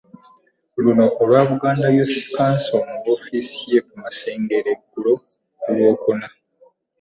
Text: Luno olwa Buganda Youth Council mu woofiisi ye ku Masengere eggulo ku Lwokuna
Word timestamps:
Luno 0.83 1.05
olwa 1.21 1.41
Buganda 1.49 1.87
Youth 1.97 2.17
Council 2.35 2.81
mu 2.89 2.97
woofiisi 3.03 3.57
ye 3.71 3.79
ku 3.87 3.93
Masengere 4.03 4.69
eggulo 4.75 5.13
ku 5.59 5.67
Lwokuna 5.75 6.27